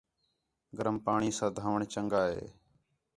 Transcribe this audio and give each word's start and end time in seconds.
گرم 0.77 0.95
پاݨی 1.05 1.29
ساں 1.37 1.51
ڈھوݨ 1.55 1.79
چنڳا 1.93 2.21
ہے 2.31 2.43